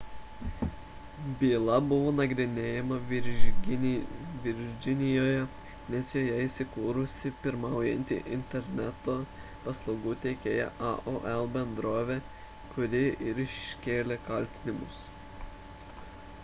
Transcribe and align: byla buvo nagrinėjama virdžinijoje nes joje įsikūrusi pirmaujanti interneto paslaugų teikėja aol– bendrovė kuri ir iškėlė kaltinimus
byla 1.39 1.73
buvo 1.89 2.11
nagrinėjama 2.19 2.95
virdžinijoje 3.09 5.35
nes 5.97 6.13
joje 6.17 6.39
įsikūrusi 6.45 7.31
pirmaujanti 7.43 8.17
interneto 8.37 9.17
paslaugų 9.67 10.13
teikėja 10.27 10.65
aol– 10.93 11.45
bendrovė 11.59 12.15
kuri 12.73 13.03
ir 13.33 13.43
iškėlė 13.49 14.19
kaltinimus 14.31 15.05